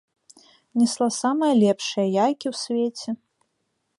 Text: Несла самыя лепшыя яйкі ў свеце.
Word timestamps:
Несла 0.83 1.07
самыя 1.21 1.53
лепшыя 1.61 2.07
яйкі 2.25 2.45
ў 2.53 2.61
свеце. 2.63 3.09